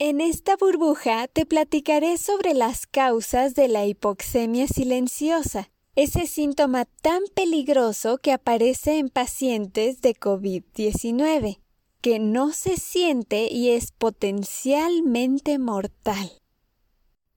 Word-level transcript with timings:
En 0.00 0.20
esta 0.20 0.56
burbuja 0.56 1.26
te 1.26 1.44
platicaré 1.44 2.18
sobre 2.18 2.54
las 2.54 2.86
causas 2.86 3.56
de 3.56 3.66
la 3.66 3.84
hipoxemia 3.84 4.68
silenciosa, 4.68 5.72
ese 5.96 6.28
síntoma 6.28 6.84
tan 6.84 7.22
peligroso 7.34 8.18
que 8.18 8.30
aparece 8.30 8.98
en 8.98 9.08
pacientes 9.08 10.00
de 10.00 10.14
COVID-19, 10.14 11.58
que 12.00 12.20
no 12.20 12.52
se 12.52 12.76
siente 12.76 13.48
y 13.50 13.70
es 13.70 13.90
potencialmente 13.90 15.58
mortal. 15.58 16.30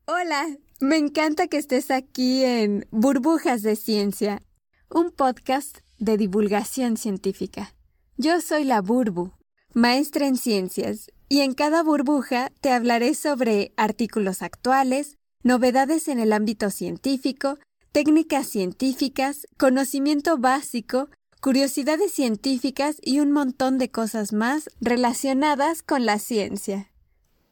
Hola, 0.05 0.55
me 0.79 0.97
encanta 0.97 1.47
que 1.47 1.57
estés 1.57 1.89
aquí 1.89 2.43
en 2.43 2.85
Burbujas 2.91 3.63
de 3.63 3.75
Ciencia, 3.75 4.43
un 4.87 5.09
podcast 5.09 5.79
de 5.97 6.15
divulgación 6.15 6.95
científica. 6.95 7.73
Yo 8.17 8.39
soy 8.39 8.65
la 8.65 8.81
Burbu, 8.81 9.31
maestra 9.73 10.27
en 10.27 10.37
ciencias, 10.37 11.11
y 11.29 11.41
en 11.41 11.53
cada 11.53 11.83
burbuja 11.83 12.51
te 12.61 12.71
hablaré 12.71 13.13
sobre 13.13 13.71
artículos 13.77 14.41
actuales, 14.41 15.17
novedades 15.43 16.07
en 16.07 16.19
el 16.19 16.33
ámbito 16.33 16.69
científico, 16.69 17.57
técnicas 17.91 18.47
científicas, 18.47 19.47
conocimiento 19.57 20.37
básico, 20.37 21.09
curiosidades 21.41 22.11
científicas 22.11 22.97
y 23.01 23.19
un 23.19 23.31
montón 23.31 23.77
de 23.77 23.89
cosas 23.89 24.33
más 24.33 24.69
relacionadas 24.79 25.81
con 25.83 26.05
la 26.05 26.19
ciencia. 26.19 26.91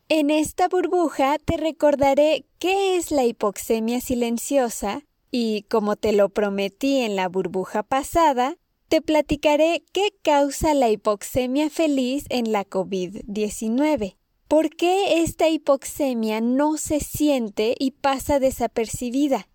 En 0.10 0.30
esta 0.30 0.68
burbuja 0.68 1.38
te 1.38 1.58
recordaré 1.58 2.46
qué 2.58 2.98
es 2.98 3.12
la 3.12 3.26
hipoxemia 3.26 4.02
silenciosa 4.02 5.04
y, 5.32 5.64
como 5.70 5.96
te 5.96 6.14
lo 6.14 6.30
prometí 6.30 6.98
en 6.98 7.16
la 7.16 7.28
burbuja 7.28 7.84
pasada, 7.84 8.58
te 8.90 9.02
platicaré 9.02 9.86
qué 9.94 10.10
causa 10.24 10.74
la 10.74 10.90
hipoxemia 10.90 11.70
feliz 11.70 12.26
en 12.30 12.52
la 12.52 12.66
COVID-19. 12.66 14.18
¿Por 14.48 14.72
qué 14.72 15.22
esta 15.22 15.48
hipoxemia 15.48 16.42
no 16.42 16.76
se 16.78 17.00
siente 17.00 17.76
y 17.78 17.92
pasa 17.92 18.40
desapercibida? 18.40 19.48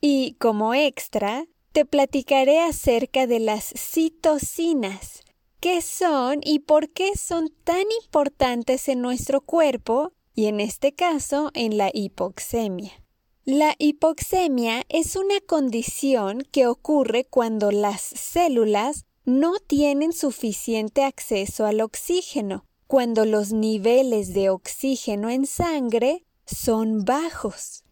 Y 0.00 0.34
como 0.40 0.74
extra, 0.74 1.46
te 1.70 1.84
platicaré 1.84 2.58
acerca 2.58 3.28
de 3.28 3.38
las 3.38 3.72
citocinas, 3.76 5.22
qué 5.60 5.82
son 5.82 6.40
y 6.42 6.58
por 6.58 6.90
qué 6.90 7.12
son 7.16 7.54
tan 7.62 7.84
importantes 8.02 8.88
en 8.88 9.02
nuestro 9.02 9.40
cuerpo 9.40 10.14
y 10.34 10.46
en 10.46 10.58
este 10.58 10.92
caso 10.92 11.52
en 11.54 11.78
la 11.78 11.90
hipoxemia. 11.94 12.90
La 13.52 13.74
hipoxemia 13.80 14.84
es 14.88 15.16
una 15.16 15.40
condición 15.40 16.46
que 16.52 16.68
ocurre 16.68 17.24
cuando 17.24 17.72
las 17.72 18.00
células 18.00 19.06
no 19.24 19.58
tienen 19.58 20.12
suficiente 20.12 21.02
acceso 21.02 21.66
al 21.66 21.80
oxígeno, 21.80 22.64
cuando 22.86 23.24
los 23.24 23.50
niveles 23.50 24.34
de 24.34 24.50
oxígeno 24.50 25.30
en 25.30 25.46
sangre 25.46 26.24
son 26.46 27.04
bajos. 27.04 27.82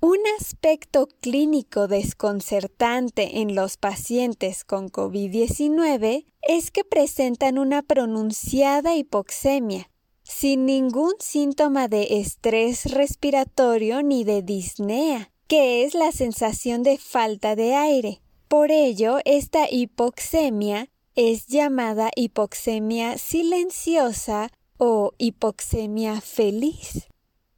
Un 0.00 0.18
aspecto 0.38 1.08
clínico 1.20 1.88
desconcertante 1.88 3.40
en 3.40 3.56
los 3.56 3.76
pacientes 3.76 4.62
con 4.62 4.88
COVID-19 4.88 6.26
es 6.42 6.70
que 6.70 6.84
presentan 6.84 7.58
una 7.58 7.82
pronunciada 7.82 8.94
hipoxemia, 8.94 9.90
sin 10.28 10.66
ningún 10.66 11.14
síntoma 11.20 11.88
de 11.88 12.20
estrés 12.20 12.92
respiratorio 12.92 14.02
ni 14.02 14.24
de 14.24 14.42
disnea, 14.42 15.32
que 15.46 15.84
es 15.84 15.94
la 15.94 16.12
sensación 16.12 16.82
de 16.82 16.98
falta 16.98 17.56
de 17.56 17.74
aire. 17.74 18.20
Por 18.46 18.70
ello, 18.70 19.18
esta 19.24 19.70
hipoxemia 19.70 20.90
es 21.14 21.46
llamada 21.46 22.10
hipoxemia 22.14 23.16
silenciosa 23.16 24.50
o 24.76 25.14
hipoxemia 25.16 26.20
feliz. 26.20 27.08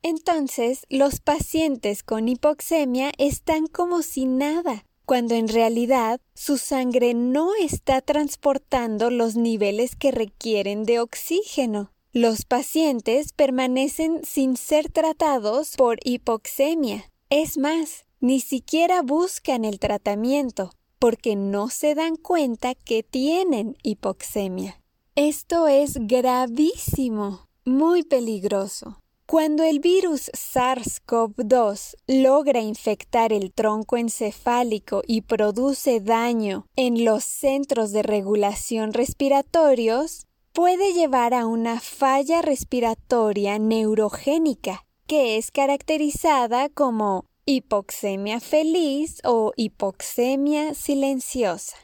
Entonces, 0.03 0.87
los 0.89 1.19
pacientes 1.21 2.05
con 2.05 2.29
hipoxemia 2.29 3.11
están 3.19 3.67
como 3.67 4.03
si 4.03 4.27
nada, 4.27 4.87
cuando 5.05 5.35
en 5.35 5.49
realidad 5.49 6.21
su 6.35 6.57
sangre 6.57 7.15
no 7.15 7.51
está 7.61 8.01
transportando 8.01 9.11
los 9.11 9.35
niveles 9.35 9.97
que 9.97 10.13
requieren 10.13 10.85
de 10.85 11.01
oxígeno. 11.01 11.91
Los 12.13 12.45
pacientes 12.45 13.33
permanecen 13.33 14.25
sin 14.25 14.57
ser 14.57 14.91
tratados 14.91 15.77
por 15.77 15.99
hipoxemia. 16.03 17.09
Es 17.29 17.57
más, 17.57 18.05
ni 18.19 18.41
siquiera 18.41 19.03
buscan 19.03 19.65
el 19.65 19.79
tratamiento 19.79 20.73
porque 20.99 21.37
no 21.37 21.69
se 21.69 21.95
dan 21.95 22.17
cuenta 22.17 22.75
que 22.75 23.05
tienen 23.05 23.77
hipoxemia. 23.85 24.83
Esto 25.15 25.69
es 25.69 25.99
gravísimo, 26.01 27.47
muy 27.65 28.03
peligroso. 28.03 28.99
Cuando 29.27 29.63
el 29.63 29.79
virus 29.79 30.33
SARS-CoV-2 30.33 31.95
logra 32.09 32.61
infectar 32.61 33.33
el 33.33 33.53
tronco 33.53 33.97
encefálico 33.97 35.03
y 35.07 35.21
produce 35.21 36.01
daño 36.01 36.67
en 36.75 37.05
los 37.05 37.23
centros 37.23 37.93
de 37.93 38.03
regulación 38.03 38.93
respiratorios, 38.93 40.27
puede 40.53 40.93
llevar 40.93 41.35
a 41.35 41.47
una 41.47 41.81
falla 41.81 42.43
respiratoria 42.43 43.59
neurogénica, 43.59 44.85
que 45.07 45.37
es 45.37 45.51
caracterizada 45.51 46.69
como 46.69 47.27
hipoxemia 47.47 48.41
feliz 48.41 49.21
o 49.25 49.53
hipoxemia 49.57 50.75
silenciosa. 50.75 51.77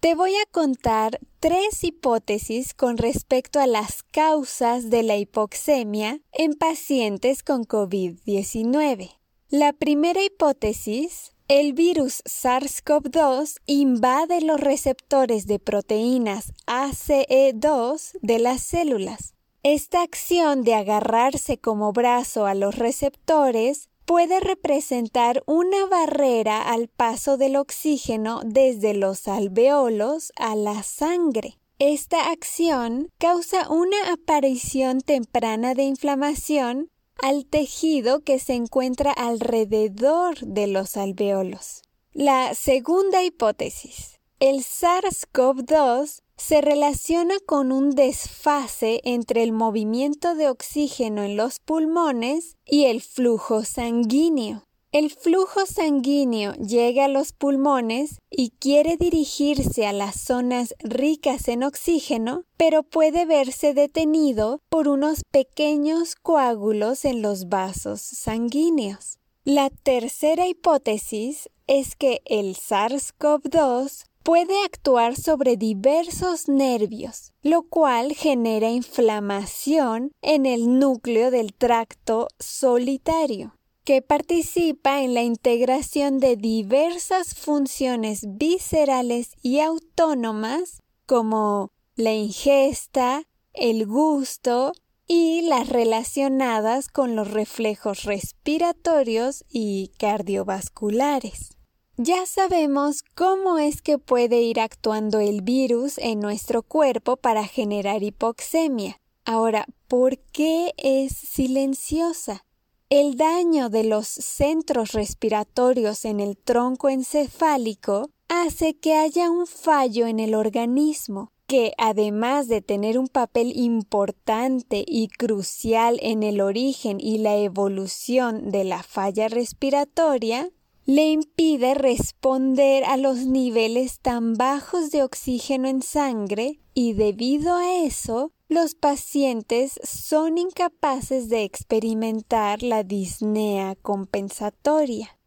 Te 0.00 0.14
voy 0.14 0.34
a 0.36 0.46
contar 0.50 1.20
tres 1.40 1.82
hipótesis 1.82 2.74
con 2.74 2.96
respecto 2.96 3.60
a 3.60 3.66
las 3.66 4.02
causas 4.02 4.90
de 4.90 5.02
la 5.02 5.16
hipoxemia 5.16 6.20
en 6.32 6.54
pacientes 6.54 7.42
con 7.42 7.64
COVID-19. 7.64 9.18
La 9.48 9.72
primera 9.72 10.22
hipótesis 10.22 11.35
el 11.48 11.74
virus 11.74 12.24
SARS-CoV-2 12.24 13.60
invade 13.66 14.40
los 14.40 14.60
receptores 14.60 15.46
de 15.46 15.60
proteínas 15.60 16.52
ACE2 16.66 18.18
de 18.20 18.38
las 18.40 18.62
células. 18.62 19.34
Esta 19.62 20.02
acción 20.02 20.62
de 20.62 20.74
agarrarse 20.74 21.58
como 21.58 21.92
brazo 21.92 22.46
a 22.46 22.54
los 22.54 22.76
receptores 22.76 23.88
puede 24.04 24.40
representar 24.40 25.42
una 25.46 25.86
barrera 25.86 26.62
al 26.62 26.88
paso 26.88 27.36
del 27.36 27.56
oxígeno 27.56 28.40
desde 28.44 28.94
los 28.94 29.28
alveolos 29.28 30.32
a 30.36 30.56
la 30.56 30.82
sangre. 30.82 31.58
Esta 31.78 32.30
acción 32.30 33.12
causa 33.18 33.70
una 33.70 34.12
aparición 34.12 35.00
temprana 35.00 35.74
de 35.74 35.82
inflamación 35.82 36.90
al 37.22 37.46
tejido 37.46 38.22
que 38.22 38.38
se 38.38 38.54
encuentra 38.54 39.12
alrededor 39.12 40.38
de 40.40 40.66
los 40.66 40.96
alveolos. 40.96 41.82
La 42.12 42.54
segunda 42.54 43.22
hipótesis. 43.24 44.20
El 44.38 44.64
SARS-CoV-2 44.64 46.22
se 46.36 46.60
relaciona 46.60 47.34
con 47.46 47.72
un 47.72 47.90
desfase 47.90 49.00
entre 49.04 49.42
el 49.42 49.52
movimiento 49.52 50.34
de 50.34 50.48
oxígeno 50.50 51.22
en 51.22 51.36
los 51.36 51.58
pulmones 51.60 52.56
y 52.66 52.84
el 52.84 53.00
flujo 53.00 53.64
sanguíneo. 53.64 54.66
El 54.92 55.10
flujo 55.10 55.66
sanguíneo 55.66 56.54
llega 56.54 57.06
a 57.06 57.08
los 57.08 57.32
pulmones 57.32 58.20
y 58.30 58.50
quiere 58.50 58.96
dirigirse 58.96 59.84
a 59.84 59.92
las 59.92 60.20
zonas 60.20 60.74
ricas 60.78 61.48
en 61.48 61.64
oxígeno, 61.64 62.44
pero 62.56 62.82
puede 62.84 63.26
verse 63.26 63.74
detenido 63.74 64.62
por 64.68 64.88
unos 64.88 65.22
pequeños 65.32 66.14
coágulos 66.14 67.04
en 67.04 67.20
los 67.20 67.48
vasos 67.48 68.00
sanguíneos. 68.00 69.18
La 69.44 69.70
tercera 69.70 70.46
hipótesis 70.46 71.50
es 71.66 71.96
que 71.96 72.22
el 72.24 72.54
SARS-CoV-2 72.54 74.04
puede 74.22 74.64
actuar 74.64 75.16
sobre 75.16 75.56
diversos 75.56 76.48
nervios, 76.48 77.32
lo 77.42 77.62
cual 77.64 78.14
genera 78.14 78.70
inflamación 78.70 80.12
en 80.22 80.46
el 80.46 80.78
núcleo 80.78 81.30
del 81.30 81.54
tracto 81.54 82.28
solitario 82.38 83.55
que 83.86 84.02
participa 84.02 85.00
en 85.00 85.14
la 85.14 85.22
integración 85.22 86.18
de 86.18 86.36
diversas 86.36 87.36
funciones 87.36 88.26
viscerales 88.36 89.30
y 89.42 89.60
autónomas 89.60 90.82
como 91.06 91.70
la 91.94 92.12
ingesta, 92.12 93.22
el 93.54 93.86
gusto 93.86 94.72
y 95.06 95.42
las 95.42 95.68
relacionadas 95.68 96.88
con 96.88 97.14
los 97.14 97.30
reflejos 97.30 98.02
respiratorios 98.02 99.44
y 99.48 99.92
cardiovasculares. 99.98 101.56
Ya 101.96 102.26
sabemos 102.26 103.04
cómo 103.14 103.56
es 103.58 103.82
que 103.82 103.98
puede 103.98 104.42
ir 104.42 104.58
actuando 104.58 105.20
el 105.20 105.42
virus 105.42 105.98
en 105.98 106.18
nuestro 106.18 106.64
cuerpo 106.64 107.16
para 107.16 107.46
generar 107.46 108.02
hipoxemia. 108.02 109.00
Ahora, 109.24 109.64
¿por 109.86 110.18
qué 110.18 110.74
es 110.76 111.12
silenciosa? 111.16 112.45
El 112.88 113.16
daño 113.16 113.68
de 113.68 113.82
los 113.82 114.06
centros 114.06 114.92
respiratorios 114.92 116.04
en 116.04 116.20
el 116.20 116.36
tronco 116.36 116.88
encefálico 116.88 118.10
hace 118.28 118.78
que 118.78 118.94
haya 118.94 119.28
un 119.28 119.48
fallo 119.48 120.06
en 120.06 120.20
el 120.20 120.36
organismo 120.36 121.32
que 121.48 121.72
además 121.78 122.46
de 122.46 122.62
tener 122.62 122.96
un 122.96 123.08
papel 123.08 123.52
importante 123.56 124.84
y 124.86 125.08
crucial 125.08 125.98
en 126.00 126.22
el 126.22 126.40
origen 126.40 126.98
y 127.00 127.18
la 127.18 127.36
evolución 127.36 128.52
de 128.52 128.62
la 128.62 128.84
falla 128.84 129.28
respiratoria, 129.28 130.50
le 130.84 131.10
impide 131.10 131.74
responder 131.74 132.84
a 132.84 132.96
los 132.96 133.26
niveles 133.26 133.98
tan 133.98 134.34
bajos 134.34 134.92
de 134.92 135.02
oxígeno 135.02 135.66
en 135.66 135.82
sangre 135.82 136.60
y 136.72 136.92
debido 136.92 137.56
a 137.56 137.74
eso 137.74 138.32
los 138.48 138.74
pacientes 138.74 139.80
son 139.82 140.38
incapaces 140.38 141.28
de 141.28 141.42
experimentar 141.42 142.62
la 142.62 142.84
disnea 142.84 143.74
compensatoria. 143.74 145.18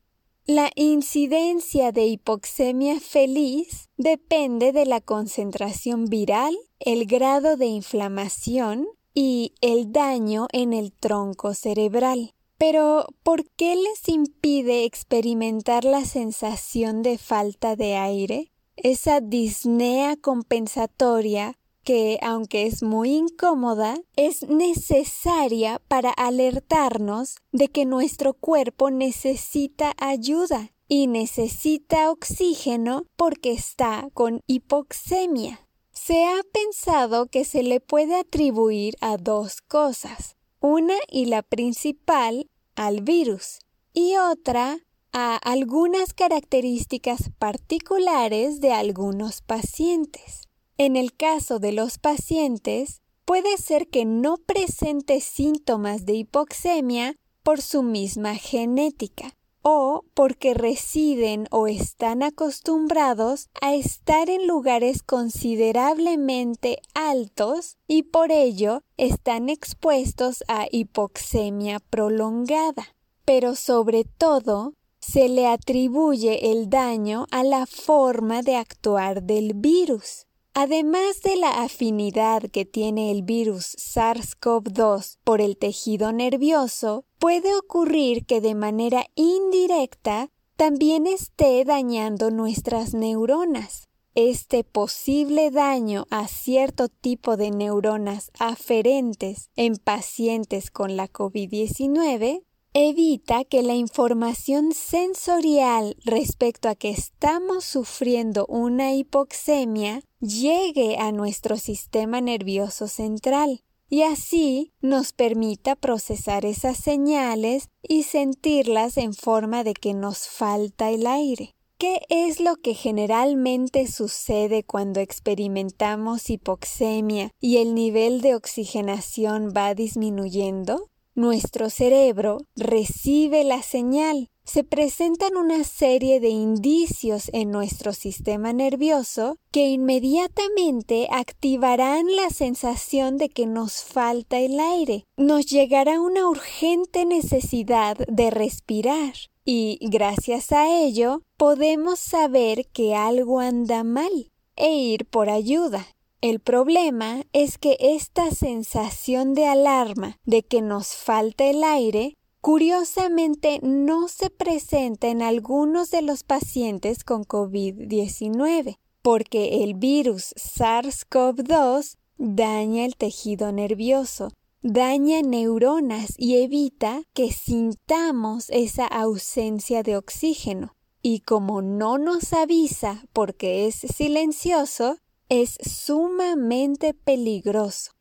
La 0.46 0.72
incidencia 0.76 1.92
de 1.92 2.08
hipoxemia 2.08 3.00
feliz 3.00 3.90
depende 3.98 4.72
de 4.72 4.86
la 4.86 5.02
concentración 5.02 6.06
viral, 6.06 6.58
el 6.80 7.06
grado 7.06 7.56
de 7.56 7.68
inflamación 7.68 8.88
y 9.14 9.54
el 9.62 9.92
daño 9.92 10.48
en 10.52 10.74
el 10.74 10.92
tronco 10.94 11.54
cerebral. 11.54 12.34
Pero, 12.58 13.06
¿por 13.22 13.46
qué 13.52 13.76
les 13.76 14.10
impide 14.10 14.86
experimentar 14.86 15.84
la 15.84 16.04
sensación 16.04 17.04
de 17.04 17.18
falta 17.18 17.76
de 17.76 17.96
aire? 17.96 18.52
Esa 18.76 19.22
disnea 19.22 20.16
compensatoria 20.16 21.59
que, 21.84 22.20
aunque 22.22 22.66
es 22.66 22.84
muy 22.84 23.16
incómoda, 23.16 23.98
es 24.16 24.48
necesaria 24.48 25.82
para 25.88 26.12
alertarnos 26.12 27.38
de 27.52 27.68
que 27.68 27.86
nuestro 27.86 28.34
cuerpo 28.34 28.92
necesita 28.92 29.94
ayuda 29.98 30.72
y 30.88 31.08
necesita 31.08 32.12
oxígeno 32.12 33.06
porque 33.16 33.52
está 33.52 34.10
con 34.14 34.42
hipoxemia. 34.48 35.68
Se 35.92 36.26
ha 36.26 36.42
pensado 36.52 37.28
que 37.28 37.46
se 37.46 37.64
le 37.64 37.80
puede 37.80 38.16
atribuir 38.16 38.96
a 39.02 39.18
dos 39.18 39.62
cosas 39.62 40.36
una 40.62 40.96
y 41.10 41.26
la 41.26 41.42
principal 41.42 42.50
al 42.76 43.02
virus 43.02 43.60
y 43.94 44.18
otra 44.18 44.78
a 45.12 45.38
algunas 45.38 46.14
características 46.14 47.32
particulares 47.40 48.60
de 48.60 48.74
algunos 48.74 49.42
pacientes. 49.42 50.49
En 50.80 50.96
el 50.96 51.14
caso 51.14 51.60
de 51.60 51.74
los 51.74 51.98
pacientes, 51.98 53.02
puede 53.26 53.58
ser 53.58 53.90
que 53.90 54.06
no 54.06 54.38
presente 54.38 55.20
síntomas 55.20 56.06
de 56.06 56.14
hipoxemia 56.14 57.18
por 57.44 57.60
su 57.60 57.84
misma 57.84 58.36
genética, 58.36 59.36
o 59.62 60.06
porque 60.14 60.54
residen 60.54 61.50
o 61.52 61.68
están 61.68 62.24
acostumbrados 62.24 63.50
a 63.60 63.76
estar 63.76 64.30
en 64.30 64.48
lugares 64.48 65.04
considerablemente 65.04 66.82
altos 66.94 67.76
y 67.86 68.04
por 68.04 68.32
ello 68.32 68.82
están 68.96 69.50
expuestos 69.50 70.46
a 70.48 70.68
hipoxemia 70.72 71.82
prolongada. 71.82 72.96
Pero 73.26 73.56
sobre 73.56 74.06
todo, 74.06 74.76
se 75.02 75.28
le 75.28 75.46
atribuye 75.46 76.54
el 76.54 76.70
daño 76.70 77.26
a 77.32 77.44
la 77.44 77.66
forma 77.66 78.44
de 78.44 78.56
actuar 78.56 79.24
del 79.24 79.56
virus. 79.56 80.29
Además 80.62 81.22
de 81.22 81.38
la 81.38 81.64
afinidad 81.64 82.42
que 82.52 82.66
tiene 82.66 83.12
el 83.12 83.24
virus 83.24 83.78
SARS-CoV-2 83.78 85.20
por 85.24 85.40
el 85.40 85.56
tejido 85.56 86.12
nervioso, 86.12 87.06
puede 87.18 87.56
ocurrir 87.56 88.26
que 88.26 88.42
de 88.42 88.56
manera 88.56 89.06
indirecta 89.16 90.32
también 90.58 91.08
esté 91.08 91.64
dañando 91.64 92.30
nuestras 92.30 92.94
neuronas. 92.94 93.88
Este 94.16 94.66
posible 94.66 95.50
daño 95.50 96.08
a 96.10 96.28
cierto 96.28 96.90
tipo 96.90 97.38
de 97.38 97.52
neuronas 97.52 98.30
aferentes 98.38 99.52
en 99.56 99.78
pacientes 99.78 100.72
con 100.72 100.98
la 100.98 101.08
COVID-19 101.08 102.44
evita 102.74 103.46
que 103.46 103.64
la 103.64 103.76
información 103.76 104.74
sensorial 104.74 105.96
respecto 106.04 106.68
a 106.68 106.76
que 106.76 106.90
estamos 106.90 107.64
sufriendo 107.64 108.46
una 108.48 108.94
hipoxemia 108.94 110.04
llegue 110.20 110.98
a 110.98 111.12
nuestro 111.12 111.58
sistema 111.58 112.22
nervioso 112.22 112.88
central 112.88 113.62
y 113.90 114.04
así 114.04 114.72
nos 114.82 115.14
permita 115.14 115.76
procesar 115.76 116.46
esas 116.46 116.78
señales 116.78 117.70
y 117.82 118.04
sentirlas 118.04 118.98
en 118.98 119.14
forma 119.14 119.64
de 119.64 119.74
que 119.74 119.94
nos 119.94 120.28
falta 120.28 120.92
el 120.92 121.08
aire. 121.08 121.56
¿Qué 121.80 122.02
es 122.10 122.42
lo 122.42 122.58
que 122.58 122.74
generalmente 122.74 123.88
sucede 123.88 124.64
cuando 124.64 125.00
experimentamos 125.00 126.30
hipoxemia 126.30 127.32
y 127.40 127.58
el 127.58 127.74
nivel 127.74 128.20
de 128.20 128.36
oxigenación 128.36 129.54
va 129.56 129.74
disminuyendo? 129.74 130.90
Nuestro 131.16 131.70
cerebro 131.70 132.40
recibe 132.56 133.44
la 133.46 133.62
señal. 133.62 134.30
Se 134.52 134.64
presentan 134.64 135.38
una 135.38 135.64
serie 135.64 136.20
de 136.20 136.30
indicios 136.30 137.30
en 137.34 137.52
nuestro 137.52 137.94
sistema 137.94 138.52
nervioso 138.52 139.38
que 139.52 139.68
inmediatamente 139.68 141.08
activarán 141.12 142.08
la 142.16 142.32
sensación 142.32 143.18
de 143.18 143.30
que 143.30 143.46
nos 143.46 143.84
falta 143.84 144.40
el 144.40 144.60
aire. 144.60 145.06
Nos 145.18 145.46
llegará 145.46 146.02
una 146.02 146.28
urgente 146.28 147.06
necesidad 147.06 147.96
de 148.08 148.32
respirar 148.32 149.14
y 149.46 149.78
gracias 149.82 150.52
a 150.52 150.68
ello 150.68 151.22
podemos 151.38 152.00
saber 152.00 152.66
que 152.74 152.96
algo 152.96 153.42
anda 153.42 153.84
mal 153.84 154.32
e 154.56 154.72
ir 154.72 155.06
por 155.06 155.30
ayuda. 155.30 155.86
El 156.22 156.42
problema 156.42 157.24
es 157.32 157.58
que 157.58 157.78
esta 157.80 158.32
sensación 158.32 159.36
de 159.36 159.46
alarma 159.46 160.18
de 160.26 160.42
que 160.42 160.62
nos 160.62 160.96
falta 160.96 161.46
el 161.46 161.64
aire 161.64 162.18
curiosamente 162.42 163.60
no 163.62 164.08
se 164.08 164.30
presenta 164.30 165.08
en 165.08 165.22
algunos 165.22 165.92
de 165.92 166.02
los 166.02 166.24
pacientes 166.24 167.04
con 167.04 167.24
COVID-19, 167.24 168.78
porque 169.02 169.64
el 169.64 169.76
virus 169.76 170.34
SARS-CoV-2 170.36 171.98
daña 172.18 172.86
el 172.86 172.96
tejido 172.96 173.52
nervioso, 173.52 174.30
daña 174.62 175.22
neuronas 175.22 176.14
y 176.18 176.38
evita 176.38 177.04
que 177.14 177.32
sintamos 177.32 178.50
esa 178.50 178.86
ausencia 178.86 179.84
de 179.84 179.98
oxígeno. 179.98 180.76
Y 181.02 181.22
como 181.22 181.62
no 181.62 181.98
nos 181.98 182.34
avisa 182.34 183.06
porque 183.14 183.68
es 183.68 183.76
silencioso, 183.76 184.98
es 185.30 185.58
sumamente 185.62 186.94
peligroso. 186.94 187.92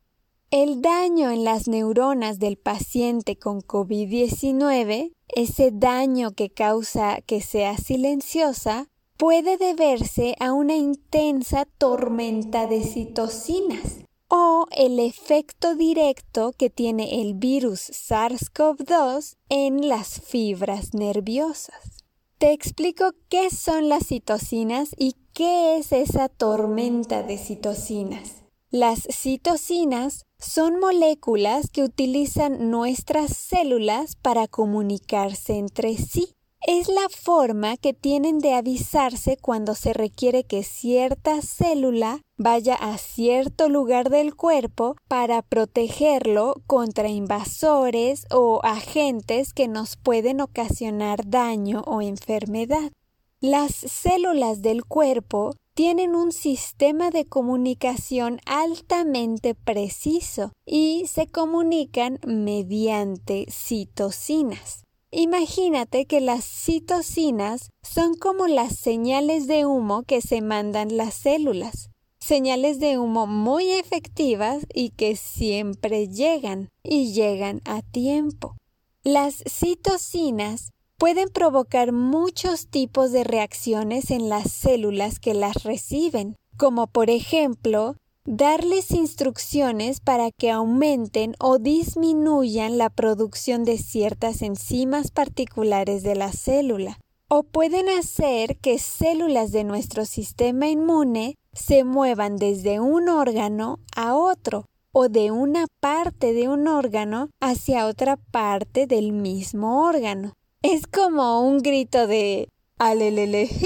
El 0.51 0.81
daño 0.81 1.29
en 1.29 1.43
las 1.43 1.67
neuronas 1.67 2.39
del 2.39 2.57
paciente 2.57 3.37
con 3.37 3.61
COVID-19, 3.61 5.11
ese 5.27 5.69
daño 5.71 6.31
que 6.31 6.49
causa 6.49 7.21
que 7.21 7.39
sea 7.39 7.77
silenciosa, 7.77 8.87
puede 9.15 9.57
deberse 9.57 10.35
a 10.39 10.53
una 10.53 10.75
intensa 10.75 11.65
tormenta 11.77 12.65
de 12.65 12.83
citocinas 12.83 13.99
o 14.27 14.65
el 14.71 14.99
efecto 14.99 15.75
directo 15.75 16.53
que 16.57 16.71
tiene 16.71 17.21
el 17.21 17.35
virus 17.35 17.91
SARS-CoV-2 17.91 19.35
en 19.49 19.87
las 19.87 20.19
fibras 20.19 20.95
nerviosas. 20.95 22.05
Te 22.39 22.53
explico 22.53 23.11
qué 23.29 23.51
son 23.51 23.87
las 23.87 24.07
citocinas 24.07 24.95
y 24.97 25.15
qué 25.33 25.77
es 25.77 25.91
esa 25.91 26.27
tormenta 26.27 27.21
de 27.21 27.37
citocinas. 27.37 28.45
Las 28.71 29.07
citocinas 29.11 30.25
son 30.39 30.79
moléculas 30.79 31.69
que 31.69 31.83
utilizan 31.83 32.71
nuestras 32.71 33.35
células 33.35 34.15
para 34.15 34.47
comunicarse 34.47 35.57
entre 35.57 35.97
sí 35.97 36.35
es 36.67 36.89
la 36.89 37.07
forma 37.09 37.77
que 37.77 37.93
tienen 37.93 38.39
de 38.39 38.53
avisarse 38.53 39.37
cuando 39.37 39.75
se 39.75 39.93
requiere 39.93 40.43
que 40.43 40.63
cierta 40.63 41.41
célula 41.41 42.21
vaya 42.37 42.75
a 42.75 42.97
cierto 42.97 43.69
lugar 43.69 44.09
del 44.09 44.35
cuerpo 44.35 44.97
para 45.07 45.41
protegerlo 45.41 46.55
contra 46.67 47.07
invasores 47.07 48.25
o 48.29 48.59
agentes 48.63 49.53
que 49.53 49.69
nos 49.69 49.95
pueden 49.95 50.41
ocasionar 50.41 51.29
daño 51.29 51.81
o 51.85 52.01
enfermedad. 52.01 52.91
Las 53.39 53.73
células 53.73 54.61
del 54.61 54.83
cuerpo 54.83 55.55
tienen 55.79 56.13
un 56.13 56.33
sistema 56.33 57.09
de 57.09 57.23
comunicación 57.23 58.41
altamente 58.45 59.55
preciso 59.55 60.51
y 60.65 61.05
se 61.07 61.27
comunican 61.27 62.19
mediante 62.27 63.45
citocinas. 63.49 64.83
Imagínate 65.09 66.05
que 66.05 66.19
las 66.19 66.43
citocinas 66.43 67.69
son 67.81 68.15
como 68.15 68.47
las 68.47 68.75
señales 68.75 69.47
de 69.47 69.65
humo 69.65 70.03
que 70.03 70.19
se 70.19 70.41
mandan 70.41 70.97
las 70.97 71.13
células, 71.13 71.91
señales 72.19 72.81
de 72.81 72.99
humo 72.99 73.25
muy 73.25 73.71
efectivas 73.71 74.65
y 74.73 74.89
que 74.89 75.15
siempre 75.15 76.09
llegan 76.09 76.67
y 76.83 77.13
llegan 77.13 77.61
a 77.63 77.83
tiempo. 77.83 78.57
Las 79.05 79.45
citocinas 79.47 80.71
pueden 80.99 81.29
provocar 81.29 81.93
muchos 81.93 82.67
tipos 82.67 83.13
de 83.13 83.23
reacciones 83.23 84.11
en 84.11 84.27
las 84.27 84.51
células 84.51 85.19
que 85.19 85.33
las 85.33 85.63
reciben, 85.63 86.35
como 86.57 86.87
por 86.87 87.09
ejemplo 87.09 87.95
darles 88.25 88.91
instrucciones 88.91 90.01
para 90.01 90.29
que 90.29 90.51
aumenten 90.51 91.35
o 91.39 91.57
disminuyan 91.57 92.77
la 92.77 92.89
producción 92.89 93.63
de 93.63 93.77
ciertas 93.77 94.41
enzimas 94.41 95.09
particulares 95.09 96.03
de 96.03 96.15
la 96.15 96.33
célula, 96.33 96.99
o 97.29 97.43
pueden 97.43 97.87
hacer 97.87 98.57
que 98.57 98.77
células 98.77 99.53
de 99.53 99.63
nuestro 99.63 100.03
sistema 100.03 100.67
inmune 100.67 101.35
se 101.53 101.85
muevan 101.85 102.35
desde 102.35 102.81
un 102.81 103.07
órgano 103.07 103.79
a 103.95 104.15
otro 104.15 104.65
o 104.91 105.07
de 105.07 105.31
una 105.31 105.65
parte 105.79 106.33
de 106.33 106.49
un 106.49 106.67
órgano 106.67 107.29
hacia 107.39 107.85
otra 107.85 108.17
parte 108.17 108.85
del 108.85 109.13
mismo 109.13 109.85
órgano. 109.87 110.33
Es 110.61 110.87
como 110.87 111.39
un 111.41 111.59
grito 111.59 112.05
de 112.05 112.49
alelelejiju 112.79 113.65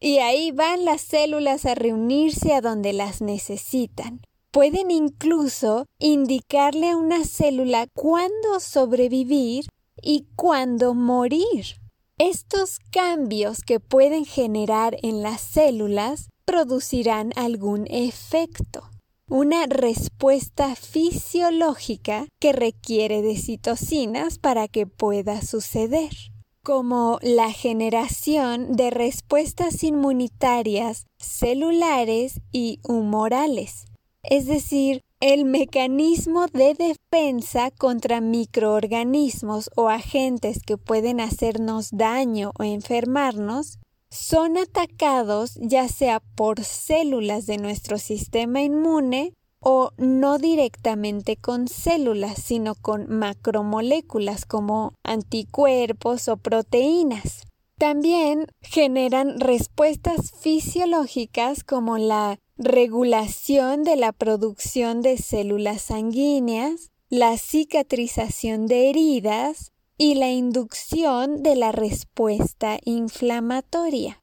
y 0.00 0.18
ahí 0.18 0.50
van 0.50 0.84
las 0.84 1.00
células 1.00 1.64
a 1.64 1.74
reunirse 1.74 2.52
a 2.52 2.60
donde 2.60 2.92
las 2.92 3.22
necesitan. 3.22 4.20
Pueden 4.50 4.90
incluso 4.90 5.86
indicarle 5.98 6.90
a 6.90 6.98
una 6.98 7.24
célula 7.24 7.86
cuándo 7.94 8.60
sobrevivir 8.60 9.64
y 10.02 10.26
cuándo 10.36 10.92
morir. 10.92 11.64
Estos 12.18 12.78
cambios 12.90 13.62
que 13.62 13.80
pueden 13.80 14.26
generar 14.26 14.98
en 15.02 15.22
las 15.22 15.40
células 15.40 16.28
producirán 16.44 17.32
algún 17.34 17.86
efecto, 17.86 18.90
una 19.32 19.64
respuesta 19.64 20.76
fisiológica 20.76 22.26
que 22.38 22.52
requiere 22.52 23.22
de 23.22 23.38
citocinas 23.38 24.38
para 24.38 24.68
que 24.68 24.86
pueda 24.86 25.40
suceder 25.40 26.10
como 26.62 27.18
la 27.22 27.50
generación 27.50 28.76
de 28.76 28.90
respuestas 28.90 29.84
inmunitarias 29.84 31.06
celulares 31.16 32.42
y 32.52 32.80
humorales, 32.86 33.86
es 34.22 34.44
decir, 34.44 35.00
el 35.20 35.46
mecanismo 35.46 36.48
de 36.48 36.74
defensa 36.74 37.70
contra 37.70 38.20
microorganismos 38.20 39.70
o 39.76 39.88
agentes 39.88 40.60
que 40.60 40.76
pueden 40.76 41.20
hacernos 41.20 41.88
daño 41.90 42.52
o 42.58 42.64
enfermarnos, 42.64 43.78
son 44.12 44.58
atacados 44.58 45.54
ya 45.58 45.88
sea 45.88 46.20
por 46.20 46.62
células 46.62 47.46
de 47.46 47.56
nuestro 47.56 47.96
sistema 47.96 48.60
inmune 48.60 49.32
o 49.58 49.92
no 49.96 50.36
directamente 50.36 51.36
con 51.36 51.66
células, 51.66 52.42
sino 52.42 52.74
con 52.74 53.08
macromoléculas 53.08 54.44
como 54.44 54.92
anticuerpos 55.02 56.28
o 56.28 56.36
proteínas. 56.36 57.44
También 57.78 58.48
generan 58.60 59.40
respuestas 59.40 60.32
fisiológicas 60.38 61.64
como 61.64 61.96
la 61.96 62.38
regulación 62.58 63.82
de 63.82 63.96
la 63.96 64.12
producción 64.12 65.00
de 65.00 65.16
células 65.16 65.80
sanguíneas, 65.80 66.90
la 67.08 67.38
cicatrización 67.38 68.66
de 68.66 68.90
heridas 68.90 69.72
y 69.98 70.14
la 70.14 70.30
inducción 70.30 71.42
de 71.42 71.56
la 71.56 71.72
respuesta 71.72 72.78
inflamatoria. 72.84 74.22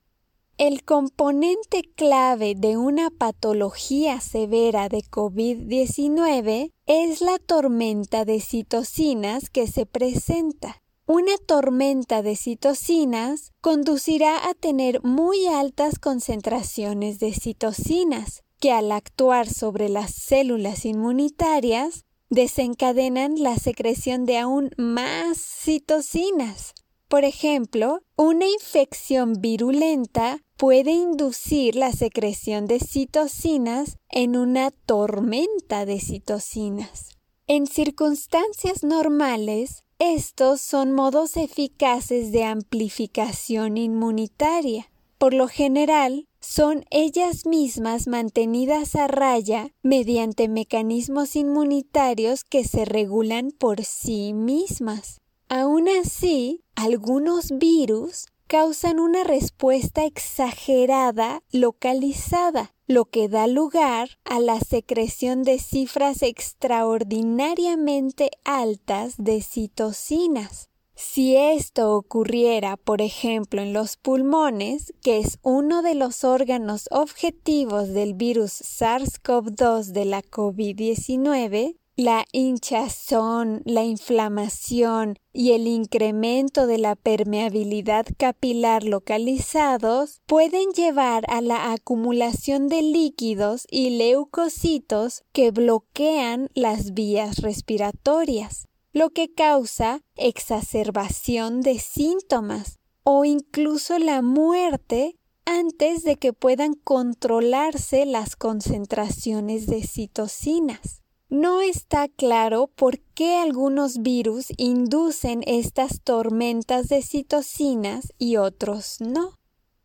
El 0.58 0.84
componente 0.84 1.84
clave 1.96 2.54
de 2.54 2.76
una 2.76 3.12
patología 3.12 4.20
severa 4.20 4.90
de 4.90 5.00
COVID-19 5.00 6.74
es 6.86 7.22
la 7.22 7.40
tormenta 7.40 8.26
de 8.26 8.42
citocinas 8.42 9.50
que 9.50 9.68
se 9.68 9.86
presenta. 9.86 10.82
Una 11.06 11.38
tormenta 11.38 12.22
de 12.22 12.36
citocinas 12.36 13.54
conducirá 13.62 14.50
a 14.50 14.54
tener 14.54 15.02
muy 15.02 15.48
altas 15.48 15.98
concentraciones 15.98 17.20
de 17.20 17.34
citocinas, 17.34 18.44
que 18.60 18.74
al 18.74 18.92
actuar 18.92 19.48
sobre 19.48 19.88
las 19.88 20.14
células 20.14 20.84
inmunitarias 20.84 22.06
desencadenan 22.30 23.36
la 23.38 23.58
secreción 23.58 24.26
de 24.26 24.38
aún 24.38 24.72
más 24.78 25.38
citocinas. 25.38 26.74
Por 27.08 27.26
ejemplo, 27.26 28.02
una 28.16 28.48
infección 28.48 29.34
virulenta 29.42 30.40
puede 30.58 30.92
inducir 30.92 31.76
la 31.76 31.92
secreción 31.92 32.68
de 32.68 32.80
citocinas 32.80 33.98
en 34.10 34.38
una 34.38 34.72
tormenta 34.72 35.86
de 35.86 36.00
citocinas. 36.00 37.18
En 37.48 37.66
circunstancias 37.66 38.84
normales, 38.84 39.84
estos 39.98 40.62
son 40.62 40.94
modos 40.94 41.36
eficaces 41.36 42.32
de 42.32 42.44
amplificación 42.44 43.76
inmunitaria. 43.76 44.92
Por 45.18 45.34
lo 45.34 45.48
general, 45.48 46.29
son 46.40 46.86
ellas 46.90 47.46
mismas 47.46 48.08
mantenidas 48.08 48.96
a 48.96 49.08
raya 49.08 49.72
mediante 49.84 50.48
mecanismos 50.48 51.36
inmunitarios 51.36 52.44
que 52.44 52.64
se 52.64 52.86
regulan 52.86 53.52
por 53.52 53.84
sí 53.84 54.34
mismas. 54.34 55.20
Aún 55.50 55.90
así, 55.90 56.64
algunos 56.76 57.52
virus 57.52 58.28
causan 58.50 59.00
una 59.00 59.24
respuesta 59.24 60.04
exagerada 60.06 61.44
localizada, 61.52 62.74
lo 62.88 63.06
que 63.06 63.30
da 63.30 63.46
lugar 63.46 64.18
a 64.26 64.40
la 64.40 64.60
secreción 64.60 65.44
de 65.44 65.60
cifras 65.60 66.24
extraordinariamente 66.24 68.32
altas 68.44 69.14
de 69.18 69.44
citocinas. 69.44 70.69
Si 71.02 71.38
esto 71.38 71.96
ocurriera, 71.96 72.76
por 72.76 73.02
ejemplo, 73.02 73.62
en 73.62 73.72
los 73.72 73.96
pulmones, 73.96 74.94
que 75.02 75.20
es 75.20 75.40
uno 75.44 75.82
de 75.82 75.96
los 75.96 76.26
órganos 76.26 76.90
objetivos 76.92 77.94
del 77.94 78.16
virus 78.16 78.62
SARS-CoV-2 78.62 79.94
de 79.94 80.04
la 80.04 80.22
COVID-19, 80.22 81.78
la 81.96 82.26
hinchazón, 82.34 83.62
la 83.64 83.86
inflamación 83.86 85.18
y 85.32 85.52
el 85.52 85.68
incremento 85.68 86.68
de 86.68 86.78
la 86.78 86.96
permeabilidad 86.96 88.06
capilar 88.18 88.84
localizados 88.84 90.20
pueden 90.26 90.72
llevar 90.72 91.24
a 91.30 91.40
la 91.40 91.72
acumulación 91.72 92.68
de 92.68 92.82
líquidos 92.82 93.68
y 93.72 93.92
leucocitos 93.92 95.24
que 95.32 95.52
bloquean 95.52 96.50
las 96.56 96.94
vías 96.94 97.38
respiratorias, 97.38 98.69
lo 98.92 99.12
que 99.12 99.34
causa 99.34 100.02
exacerbación 100.16 101.62
de 101.62 101.80
síntomas 101.80 102.80
o 103.04 103.26
incluso 103.26 104.00
la 104.00 104.22
muerte 104.22 105.16
antes 105.46 106.04
de 106.04 106.18
que 106.18 106.34
puedan 106.34 106.74
controlarse 106.74 108.06
las 108.06 108.36
concentraciones 108.36 109.66
de 109.66 109.84
citocinas. 109.84 111.02
No 111.30 111.62
está 111.62 112.08
claro 112.08 112.68
por 112.76 113.00
qué 113.14 113.38
algunos 113.38 114.00
virus 114.00 114.48
inducen 114.58 115.44
estas 115.46 116.02
tormentas 116.02 116.88
de 116.88 117.04
citocinas 117.04 118.14
y 118.18 118.38
otros 118.38 118.98
no. 119.00 119.38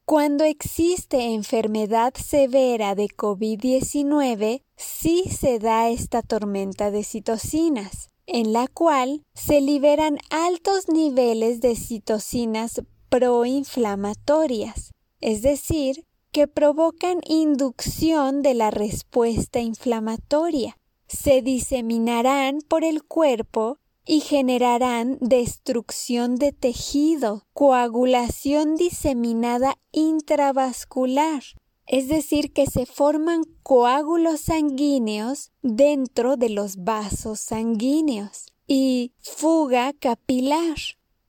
Cuando 0.07 0.45
existe 0.45 1.35
enfermedad 1.35 2.15
severa 2.15 2.95
de 2.95 3.09
COVID-19, 3.09 4.63
sí 4.77 5.25
se 5.31 5.59
da 5.59 5.89
esta 5.89 6.21
tormenta 6.23 6.91
de 6.91 7.05
citocinas, 7.05 8.11
en 8.27 8.53
la 8.53 8.69
cual 8.69 9.23
se 9.35 9.61
liberan 9.61 10.19
altos 10.31 10.89
niveles 10.89 11.61
de 11.61 11.77
citocinas 11.77 12.83
proinflamatorias, 13.09 14.93
es 15.21 15.43
decir, 15.43 16.05
que 16.33 16.49
provocan 16.49 17.21
inducción 17.29 18.43
de 18.43 18.55
la 18.55 18.71
respuesta 18.71 19.61
inflamatoria. 19.61 20.77
Se 21.07 21.43
diseminarán 21.43 22.59
por 22.67 22.83
el 22.83 23.05
cuerpo 23.05 23.79
y 24.05 24.21
generarán 24.21 25.17
destrucción 25.21 26.37
de 26.37 26.53
tejido, 26.53 27.47
coagulación 27.53 28.75
diseminada 28.75 29.77
intravascular, 29.93 31.43
es 31.87 32.09
decir, 32.09 32.53
que 32.53 32.67
se 32.67 32.87
forman 32.87 33.45
coágulos 33.63 34.41
sanguíneos 34.41 35.51
dentro 35.63 36.37
de 36.37 36.49
los 36.49 36.85
vasos 36.85 37.41
sanguíneos 37.41 38.47
y 38.67 39.13
fuga 39.21 39.93
capilar, 39.93 40.77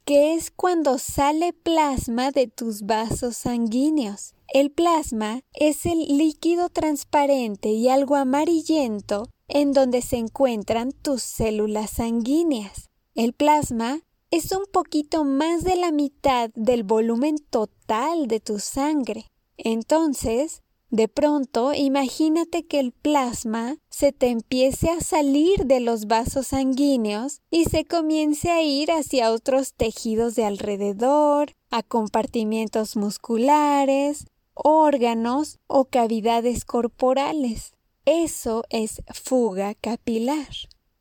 que 0.05 0.33
es 0.33 0.51
cuando 0.51 0.97
sale 0.97 1.53
plasma 1.53 2.31
de 2.31 2.47
tus 2.47 2.83
vasos 2.83 3.38
sanguíneos. 3.38 4.33
El 4.53 4.71
plasma 4.71 5.41
es 5.53 5.85
el 5.85 6.17
líquido 6.17 6.69
transparente 6.69 7.69
y 7.69 7.89
algo 7.89 8.15
amarillento 8.15 9.27
en 9.47 9.74
donde 9.74 10.01
se 10.01 10.17
encuentran 10.17 10.91
tus 10.91 11.21
células 11.21 11.91
sanguíneas. 11.91 12.89
El 13.15 13.33
plasma 13.33 14.00
es 14.31 14.51
un 14.51 14.65
poquito 14.71 15.24
más 15.24 15.63
de 15.63 15.75
la 15.75 15.91
mitad 15.91 16.50
del 16.55 16.83
volumen 16.83 17.38
total 17.50 18.27
de 18.27 18.39
tu 18.39 18.59
sangre. 18.59 19.25
Entonces, 19.57 20.63
de 20.89 21.07
pronto, 21.07 21.74
imagínate 21.74 22.65
que 22.67 22.79
el 22.79 22.91
plasma 22.91 23.77
se 23.89 24.12
te 24.12 24.27
empiece 24.27 24.89
a 24.89 25.01
salir 25.01 25.65
de 25.65 25.79
los 25.79 26.05
vasos 26.05 26.47
sanguíneos 26.47 27.41
y 27.50 27.65
se 27.65 27.85
comience 27.85 28.51
a 28.51 28.62
ir 28.62 28.91
hacia 28.91 29.31
otros 29.31 29.74
tejidos 29.74 30.35
de 30.35 30.45
alrededor, 30.45 31.53
a 31.71 31.83
compartimientos 31.83 32.95
musculares, 32.95 34.27
órganos 34.53 35.59
o 35.67 35.85
cavidades 35.85 36.63
corporales. 36.63 37.74
Eso 38.05 38.63
es 38.69 39.01
fuga 39.12 39.74
capilar. 39.74 40.47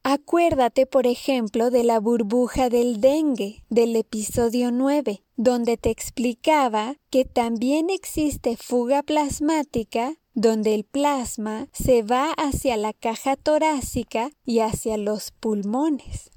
Acuérdate, 0.06 0.84
por 0.84 1.06
ejemplo, 1.06 1.70
de 1.70 1.82
la 1.82 1.99
burbuja 1.99 2.68
del 2.68 3.00
dengue 3.00 3.64
del 3.70 3.96
episodio 3.96 4.70
9, 4.70 5.25
donde 5.37 5.78
te 5.78 5.88
explicaba 5.88 6.96
que 7.08 7.25
también 7.25 7.88
existe 7.88 8.58
fuga 8.58 9.02
plasmática 9.02 10.12
donde 10.34 10.75
el 10.75 10.84
plasma 10.84 11.68
se 11.73 12.02
va 12.02 12.32
hacia 12.32 12.76
la 12.76 12.92
caja 12.92 13.37
torácica 13.37 14.30
y 14.44 14.58
hacia 14.58 14.99
los 14.99 15.30
pulmones. 15.30 16.30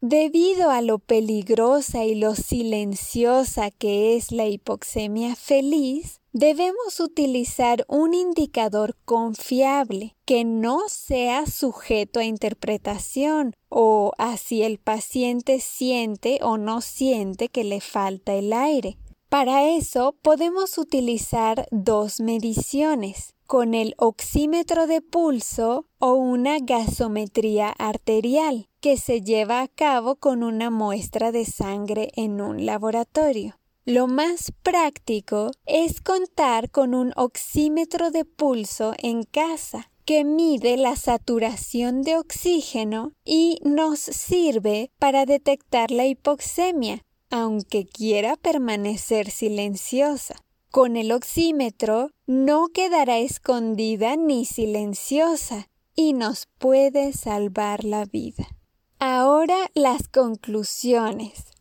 Debido 0.00 0.70
a 0.70 0.82
lo 0.82 0.98
peligrosa 0.98 2.04
y 2.04 2.16
lo 2.16 2.34
silenciosa 2.34 3.70
que 3.70 4.16
es 4.16 4.32
la 4.32 4.48
hipoxemia 4.48 5.36
feliz, 5.36 6.21
debemos 6.32 6.98
utilizar 6.98 7.84
un 7.88 8.14
indicador 8.14 8.96
confiable 9.04 10.16
que 10.24 10.44
no 10.44 10.88
sea 10.88 11.46
sujeto 11.46 12.20
a 12.20 12.24
interpretación 12.24 13.54
o 13.68 14.12
a 14.18 14.36
si 14.36 14.62
el 14.62 14.78
paciente 14.78 15.60
siente 15.60 16.38
o 16.42 16.56
no 16.56 16.80
siente 16.80 17.48
que 17.48 17.64
le 17.64 17.80
falta 17.80 18.34
el 18.34 18.52
aire. 18.52 18.98
Para 19.28 19.68
eso 19.70 20.14
podemos 20.22 20.76
utilizar 20.76 21.66
dos 21.70 22.20
mediciones, 22.20 23.34
con 23.46 23.74
el 23.74 23.94
oxímetro 23.98 24.86
de 24.86 25.02
pulso 25.02 25.86
o 25.98 26.14
una 26.14 26.58
gasometría 26.58 27.68
arterial 27.68 28.68
que 28.80 28.96
se 28.96 29.20
lleva 29.20 29.60
a 29.60 29.68
cabo 29.68 30.16
con 30.16 30.42
una 30.42 30.70
muestra 30.70 31.32
de 31.32 31.44
sangre 31.44 32.10
en 32.16 32.40
un 32.40 32.64
laboratorio. 32.64 33.58
Lo 33.84 34.06
más 34.06 34.52
práctico 34.62 35.50
es 35.66 36.00
contar 36.00 36.70
con 36.70 36.94
un 36.94 37.12
oxímetro 37.16 38.12
de 38.12 38.24
pulso 38.24 38.92
en 38.98 39.24
casa 39.24 39.90
que 40.04 40.22
mide 40.22 40.76
la 40.76 40.94
saturación 40.94 42.02
de 42.02 42.16
oxígeno 42.16 43.12
y 43.24 43.58
nos 43.64 43.98
sirve 43.98 44.92
para 45.00 45.26
detectar 45.26 45.90
la 45.90 46.06
hipoxemia, 46.06 47.02
aunque 47.28 47.84
quiera 47.84 48.36
permanecer 48.36 49.28
silenciosa. 49.30 50.36
Con 50.70 50.96
el 50.96 51.10
oxímetro 51.10 52.10
no 52.24 52.68
quedará 52.68 53.18
escondida 53.18 54.14
ni 54.14 54.44
silenciosa 54.44 55.66
y 55.96 56.12
nos 56.12 56.46
puede 56.58 57.12
salvar 57.12 57.82
la 57.82 58.04
vida. 58.04 58.46
Ahora 59.00 59.72
las 59.74 60.06
conclusiones. 60.06 61.51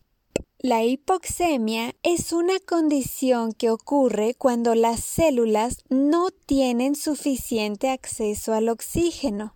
La 0.63 0.83
hipoxemia 0.83 1.95
es 2.03 2.31
una 2.33 2.59
condición 2.59 3.51
que 3.51 3.71
ocurre 3.71 4.35
cuando 4.35 4.75
las 4.75 4.99
células 5.03 5.77
no 5.89 6.29
tienen 6.29 6.93
suficiente 6.93 7.89
acceso 7.89 8.53
al 8.53 8.69
oxígeno. 8.69 9.55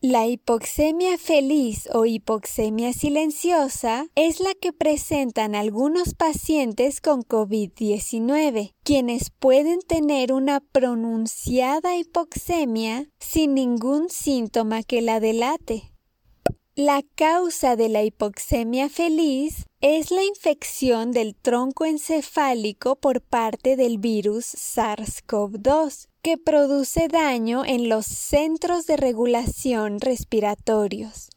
La 0.00 0.26
hipoxemia 0.26 1.16
feliz 1.16 1.88
o 1.92 2.06
hipoxemia 2.06 2.92
silenciosa 2.92 4.08
es 4.16 4.40
la 4.40 4.52
que 4.54 4.72
presentan 4.72 5.54
algunos 5.54 6.14
pacientes 6.14 7.00
con 7.00 7.22
COVID-19, 7.22 8.72
quienes 8.82 9.30
pueden 9.30 9.78
tener 9.78 10.32
una 10.32 10.58
pronunciada 10.58 11.96
hipoxemia 11.96 13.08
sin 13.20 13.54
ningún 13.54 14.10
síntoma 14.10 14.82
que 14.82 15.02
la 15.02 15.20
delate. 15.20 15.92
La 16.74 17.02
causa 17.14 17.76
de 17.76 17.88
la 17.88 18.02
hipoxemia 18.02 18.88
feliz 18.88 19.66
es 19.82 20.12
la 20.12 20.22
infección 20.22 21.10
del 21.10 21.34
tronco 21.34 21.84
encefálico 21.84 22.94
por 22.94 23.20
parte 23.20 23.74
del 23.74 23.98
virus 23.98 24.54
SARS-CoV-2, 24.54 26.06
que 26.22 26.38
produce 26.38 27.08
daño 27.08 27.64
en 27.64 27.88
los 27.88 28.06
centros 28.06 28.86
de 28.86 28.96
regulación 28.96 29.98
respiratorios. 29.98 31.30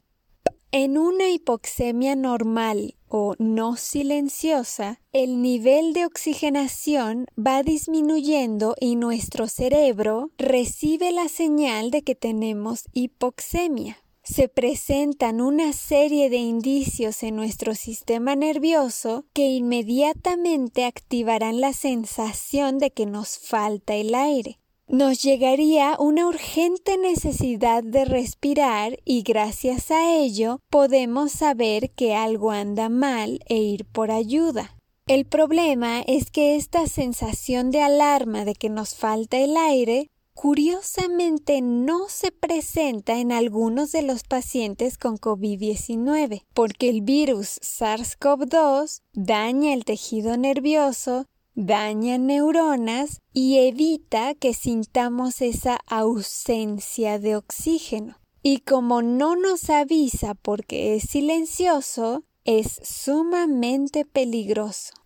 En 0.72 1.00
una 1.00 1.32
hipoxemia 1.32 2.16
normal 2.16 2.96
o 3.08 3.34
no 3.40 3.78
silenciosa, 3.78 5.02
el 5.12 5.42
nivel 5.42 5.94
de 5.94 6.06
oxigenación 6.06 7.26
va 7.36 7.64
disminuyendo 7.64 8.76
y 8.80 8.96
nuestro 8.96 9.48
cerebro 9.48 10.30
recibe 10.38 11.12
la 11.12 11.30
señal 11.30 11.90
de 11.90 12.04
que 12.04 12.14
tenemos 12.14 12.84
hipoxemia 12.94 14.05
se 14.26 14.50
presentan 14.50 15.40
una 15.40 15.72
serie 15.72 16.30
de 16.30 16.38
indicios 16.38 17.22
en 17.22 17.36
nuestro 17.36 17.76
sistema 17.76 18.36
nervioso 18.36 19.26
que 19.34 19.48
inmediatamente 19.48 20.84
activarán 20.84 21.62
la 21.62 21.74
sensación 21.74 22.80
de 22.80 22.92
que 22.92 23.06
nos 23.06 23.38
falta 23.38 23.94
el 23.94 24.16
aire. 24.16 24.60
Nos 24.88 25.22
llegaría 25.24 25.96
una 26.00 26.28
urgente 26.28 26.98
necesidad 26.98 27.84
de 27.84 28.06
respirar 28.06 29.00
y 29.06 29.22
gracias 29.24 29.90
a 29.92 30.16
ello 30.16 30.60
podemos 30.70 31.32
saber 31.32 31.92
que 31.92 32.16
algo 32.16 32.52
anda 32.52 32.90
mal 32.90 33.40
e 33.48 33.58
ir 33.58 33.86
por 33.86 34.12
ayuda. 34.12 34.76
El 35.08 35.26
problema 35.26 36.02
es 36.02 36.32
que 36.32 36.56
esta 36.56 36.88
sensación 36.88 37.70
de 37.70 37.82
alarma 37.82 38.44
de 38.44 38.56
que 38.56 38.70
nos 38.70 38.96
falta 38.96 39.38
el 39.38 39.56
aire 39.56 40.10
curiosamente 40.36 41.62
no 41.62 42.10
se 42.10 42.32
presenta 42.32 43.18
en 43.18 43.32
algunos 43.32 43.92
de 43.94 44.02
los 44.04 44.24
pacientes 44.24 44.98
con 44.98 45.18
COVID-19, 45.18 46.44
porque 46.54 46.90
el 46.90 47.02
virus 47.02 47.60
SARS-CoV-2 47.62 49.02
daña 49.14 49.74
el 49.74 49.86
tejido 49.86 50.38
nervioso, 50.38 51.26
daña 51.56 52.18
neuronas 52.18 53.22
y 53.34 53.60
evita 53.60 54.36
que 54.36 54.54
sintamos 54.54 55.42
esa 55.42 55.80
ausencia 55.88 57.18
de 57.18 57.38
oxígeno. 57.38 58.18
Y 58.44 58.60
como 58.60 59.02
no 59.02 59.36
nos 59.36 59.70
avisa 59.70 60.36
porque 60.36 60.96
es 60.96 61.04
silencioso, 61.04 62.24
es 62.44 62.80
sumamente 62.84 64.06
peligroso 64.06 65.05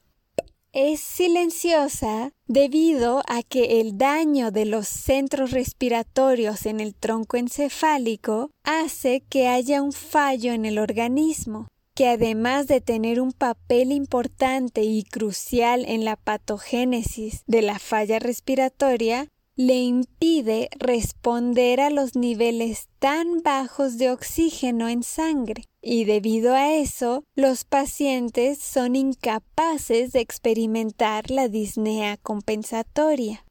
es 0.73 0.99
silenciosa 0.99 2.31
debido 2.47 3.23
a 3.27 3.43
que 3.43 3.81
el 3.81 3.97
daño 3.97 4.51
de 4.51 4.65
los 4.65 4.87
centros 4.87 5.51
respiratorios 5.51 6.65
en 6.65 6.79
el 6.79 6.93
tronco 6.95 7.37
encefálico 7.37 8.51
hace 8.63 9.21
que 9.29 9.47
haya 9.47 9.81
un 9.81 9.93
fallo 9.93 10.53
en 10.53 10.65
el 10.65 10.77
organismo, 10.77 11.67
que 11.95 12.07
además 12.07 12.67
de 12.67 12.81
tener 12.81 13.19
un 13.19 13.33
papel 13.33 13.91
importante 13.91 14.83
y 14.83 15.03
crucial 15.03 15.85
en 15.85 16.05
la 16.05 16.15
patogénesis 16.15 17.43
de 17.47 17.61
la 17.61 17.79
falla 17.79 18.19
respiratoria, 18.19 19.27
le 19.59 19.75
impide 19.75 20.69
responder 20.79 21.81
a 21.81 21.89
los 21.89 22.15
niveles 22.15 22.87
tan 22.99 23.41
bajos 23.43 23.97
de 23.97 24.09
oxígeno 24.09 24.87
en 24.87 25.03
sangre 25.03 25.65
y 25.81 26.05
debido 26.05 26.53
a 26.53 26.75
eso 26.75 27.25
los 27.35 27.65
pacientes 27.65 28.59
son 28.59 28.95
incapaces 28.95 30.13
de 30.13 30.21
experimentar 30.21 31.29
la 31.29 31.49
disnea 31.49 32.15
compensatoria. 32.15 33.43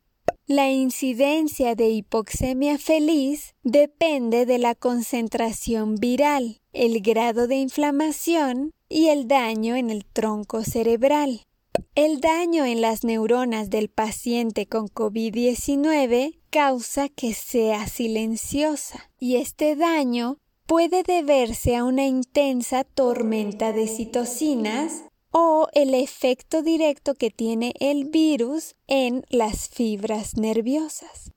La 0.47 0.71
incidencia 0.71 1.75
de 1.75 1.91
hipoxemia 1.91 2.79
feliz 2.79 3.55
depende 3.63 4.47
de 4.47 4.57
la 4.57 4.75
concentración 4.75 5.97
viral, 5.97 6.63
el 6.73 7.03
grado 7.03 7.47
de 7.47 7.57
inflamación 7.57 8.73
y 8.89 9.09
el 9.09 9.29
daño 9.29 9.77
en 9.77 9.91
el 9.91 10.07
tronco 10.07 10.65
cerebral. 10.65 11.43
El 12.01 12.21
daño 12.21 12.65
en 12.65 12.81
las 12.81 13.03
neuronas 13.03 13.71
del 13.71 13.89
paciente 13.89 14.67
con 14.67 14.87
COVID-19 14.87 16.39
causa 16.49 17.09
que 17.09 17.35
sea 17.35 17.89
silenciosa 17.89 19.11
y 19.19 19.35
este 19.35 19.75
daño 19.75 20.39
puede 20.67 21.03
deberse 21.03 21.75
a 21.75 21.83
una 21.83 22.07
intensa 22.07 22.85
tormenta 22.85 23.73
de 23.73 23.89
citocinas 23.89 25.07
o 25.33 25.67
el 25.73 25.93
efecto 25.93 26.63
directo 26.63 27.17
que 27.17 27.33
tiene 27.33 27.75
el 27.81 28.05
virus 28.05 28.77
en 28.87 29.25
las 29.29 29.69
fibras 29.69 30.37
nerviosas. 30.37 31.33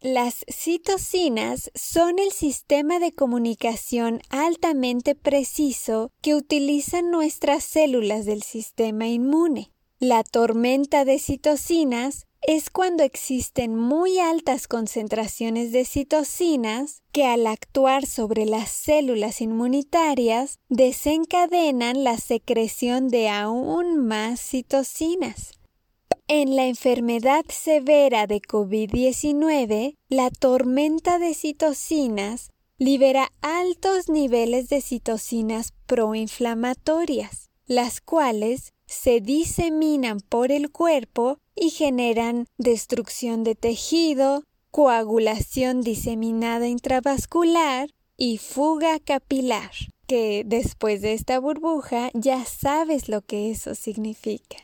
Las 0.00 0.46
citocinas 0.50 1.70
son 1.74 2.18
el 2.18 2.32
sistema 2.32 3.00
de 3.00 3.12
comunicación 3.12 4.22
altamente 4.30 5.14
preciso 5.14 6.10
que 6.22 6.34
utilizan 6.34 7.10
nuestras 7.10 7.64
células 7.64 8.24
del 8.24 8.42
sistema 8.42 9.06
inmune. 9.06 9.70
La 10.02 10.24
tormenta 10.24 11.04
de 11.04 11.18
citocinas 11.18 12.26
es 12.40 12.70
cuando 12.70 13.02
existen 13.02 13.76
muy 13.76 14.18
altas 14.18 14.66
concentraciones 14.66 15.72
de 15.72 15.84
citocinas 15.84 17.02
que 17.12 17.26
al 17.26 17.46
actuar 17.46 18.06
sobre 18.06 18.46
las 18.46 18.70
células 18.70 19.42
inmunitarias 19.42 20.58
desencadenan 20.70 22.02
la 22.02 22.16
secreción 22.16 23.08
de 23.08 23.28
aún 23.28 23.98
más 23.98 24.40
citocinas. 24.40 25.60
En 26.28 26.56
la 26.56 26.66
enfermedad 26.66 27.44
severa 27.50 28.26
de 28.26 28.40
COVID-19, 28.40 29.96
la 30.08 30.30
tormenta 30.30 31.18
de 31.18 31.34
citocinas 31.34 32.52
libera 32.78 33.32
altos 33.42 34.08
niveles 34.08 34.70
de 34.70 34.80
citocinas 34.80 35.74
proinflamatorias, 35.84 37.50
las 37.66 38.00
cuales 38.00 38.72
se 38.90 39.20
diseminan 39.20 40.18
por 40.18 40.50
el 40.50 40.70
cuerpo 40.70 41.38
y 41.54 41.70
generan 41.70 42.46
destrucción 42.58 43.44
de 43.44 43.54
tejido, 43.54 44.42
coagulación 44.72 45.82
diseminada 45.82 46.66
intravascular 46.66 47.88
y 48.16 48.38
fuga 48.38 48.98
capilar, 48.98 49.70
que 50.08 50.42
después 50.44 51.02
de 51.02 51.12
esta 51.12 51.38
burbuja 51.38 52.10
ya 52.14 52.44
sabes 52.44 53.08
lo 53.08 53.22
que 53.22 53.52
eso 53.52 53.76
significa. 53.76 54.56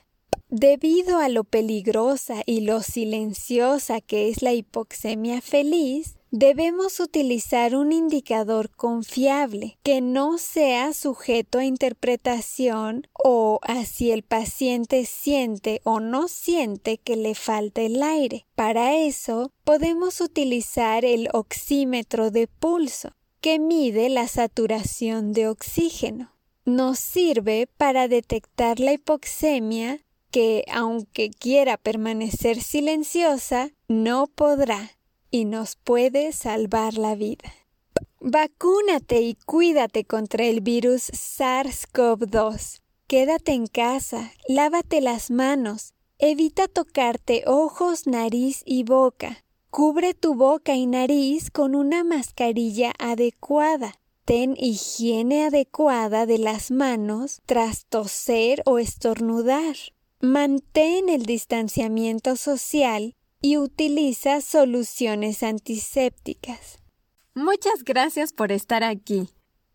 Debido 0.48 1.18
a 1.18 1.28
lo 1.28 1.42
peligrosa 1.42 2.42
y 2.46 2.60
lo 2.60 2.80
silenciosa 2.80 4.00
que 4.00 4.28
es 4.28 4.42
la 4.42 4.52
hipoxemia 4.52 5.40
feliz, 5.40 6.14
debemos 6.30 7.00
utilizar 7.00 7.74
un 7.74 7.90
indicador 7.90 8.70
confiable 8.70 9.76
que 9.82 10.00
no 10.00 10.38
sea 10.38 10.92
sujeto 10.92 11.58
a 11.58 11.64
interpretación 11.64 13.08
o 13.12 13.58
a 13.62 13.84
si 13.84 14.12
el 14.12 14.22
paciente 14.22 15.04
siente 15.04 15.80
o 15.82 15.98
no 15.98 16.28
siente 16.28 16.98
que 16.98 17.16
le 17.16 17.34
falta 17.34 17.80
el 17.80 18.00
aire. 18.00 18.46
Para 18.54 18.94
eso 18.94 19.50
podemos 19.64 20.20
utilizar 20.20 21.04
el 21.04 21.28
oxímetro 21.32 22.30
de 22.30 22.46
pulso 22.46 23.16
que 23.40 23.58
mide 23.58 24.08
la 24.10 24.28
saturación 24.28 25.32
de 25.32 25.48
oxígeno. 25.48 26.36
Nos 26.64 26.98
sirve 26.98 27.68
para 27.76 28.08
detectar 28.08 28.80
la 28.80 28.92
hipoxemia 28.92 30.05
que, 30.36 30.66
aunque 30.70 31.30
quiera 31.30 31.78
permanecer 31.78 32.62
silenciosa, 32.62 33.70
no 33.88 34.26
podrá 34.26 34.98
y 35.30 35.46
nos 35.46 35.76
puede 35.76 36.32
salvar 36.32 36.98
la 36.98 37.14
vida. 37.14 37.54
Vacúnate 38.20 39.22
y 39.22 39.36
cuídate 39.46 40.04
contra 40.04 40.44
el 40.44 40.60
virus 40.60 41.10
SARS-CoV-2. 41.10 42.82
Quédate 43.06 43.52
en 43.52 43.66
casa, 43.66 44.30
lávate 44.46 45.00
las 45.00 45.30
manos, 45.30 45.94
evita 46.18 46.68
tocarte 46.68 47.44
ojos, 47.46 48.06
nariz 48.06 48.60
y 48.66 48.82
boca. 48.82 49.42
Cubre 49.70 50.12
tu 50.12 50.34
boca 50.34 50.74
y 50.74 50.84
nariz 50.84 51.50
con 51.50 51.74
una 51.74 52.04
mascarilla 52.04 52.92
adecuada. 52.98 53.94
Ten 54.26 54.54
higiene 54.58 55.46
adecuada 55.46 56.26
de 56.26 56.36
las 56.36 56.70
manos 56.70 57.40
tras 57.46 57.86
toser 57.86 58.62
o 58.66 58.78
estornudar. 58.78 59.76
Mantén 60.26 61.08
el 61.08 61.22
distanciamiento 61.22 62.34
social 62.34 63.14
y 63.40 63.58
utiliza 63.58 64.40
soluciones 64.40 65.44
antisépticas. 65.44 66.80
Muchas 67.36 67.84
gracias 67.84 68.32
por 68.32 68.50
estar 68.50 68.82
aquí. 68.82 69.30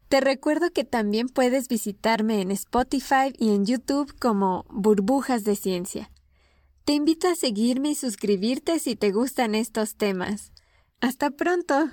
Te 0.09 0.19
recuerdo 0.19 0.73
que 0.73 0.83
también 0.83 1.29
puedes 1.29 1.69
visitarme 1.69 2.41
en 2.41 2.51
Spotify 2.51 3.31
y 3.37 3.55
en 3.55 3.65
YouTube 3.65 4.13
como 4.19 4.65
Burbujas 4.69 5.45
de 5.45 5.55
Ciencia. 5.55 6.11
Te 6.83 6.91
invito 6.91 7.29
a 7.29 7.35
seguirme 7.35 7.91
y 7.91 7.95
suscribirte 7.95 8.77
si 8.79 8.97
te 8.97 9.13
gustan 9.13 9.55
estos 9.55 9.95
temas. 9.95 10.51
Hasta 10.99 11.29
pronto. 11.29 11.89